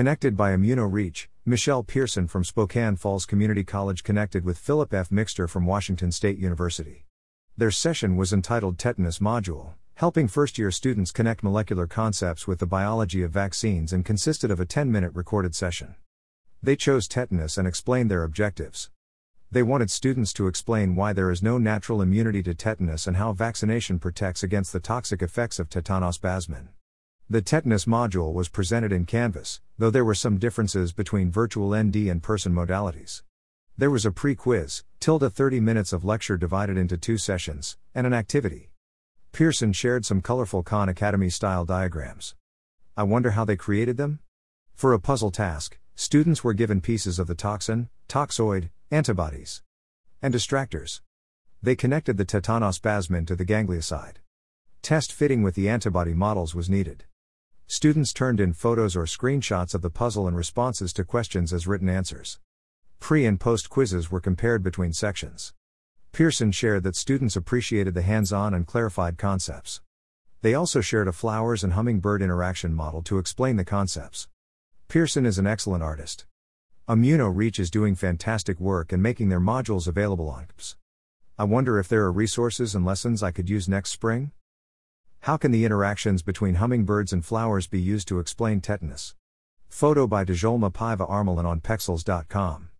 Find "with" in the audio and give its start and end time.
4.46-4.56, 12.46-12.60, 55.42-55.54